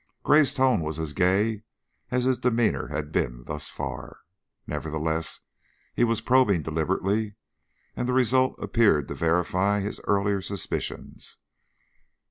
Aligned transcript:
Gray's 0.23 0.55
tone 0.55 0.81
was 0.81 0.97
as 0.97 1.13
gay 1.13 1.61
as 2.09 2.23
his 2.23 2.39
demeanor 2.39 2.87
had 2.87 3.11
been 3.11 3.43
thus 3.43 3.69
far, 3.69 4.21
nevertheless 4.65 5.41
he 5.93 6.03
was 6.03 6.21
probing 6.21 6.63
deliberately, 6.63 7.35
and 7.95 8.09
the 8.09 8.13
result 8.13 8.55
appeared 8.57 9.07
to 9.09 9.13
verify 9.13 9.79
his 9.79 9.99
earlier 10.07 10.41
suspicions. 10.41 11.37